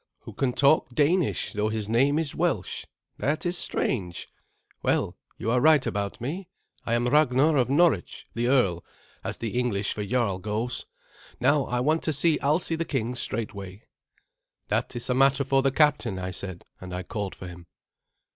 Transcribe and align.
"Who 0.21 0.33
can 0.33 0.53
talk 0.53 0.89
Danish 0.89 1.53
though 1.53 1.69
his 1.69 1.87
name 1.87 2.17
is 2.17 2.33
Welsh. 2.33 2.85
That 3.19 3.45
is 3.45 3.55
strange. 3.55 4.29
Well, 4.81 5.15
you 5.37 5.51
are 5.51 5.61
right 5.61 5.85
about 5.85 6.19
me. 6.19 6.49
I 6.87 6.95
am 6.95 7.07
Ragnar 7.07 7.55
of 7.57 7.69
Norwich, 7.69 8.25
the 8.33 8.47
earl, 8.47 8.83
as 9.23 9.37
the 9.37 9.59
English 9.59 9.93
for 9.93 10.03
jarl 10.03 10.39
goes. 10.39 10.87
Now 11.39 11.65
I 11.65 11.81
want 11.81 12.01
to 12.01 12.13
see 12.13 12.39
Alsi 12.39 12.75
the 12.75 12.83
king 12.83 13.13
straightway." 13.13 13.83
"That 14.69 14.95
is 14.95 15.07
a 15.07 15.13
matter 15.13 15.43
for 15.43 15.61
the 15.61 15.69
captain," 15.71 16.17
I 16.17 16.31
said, 16.31 16.65
and 16.79 16.95
I 16.95 17.03
called 17.03 17.35
for 17.35 17.47
him. 17.47 17.67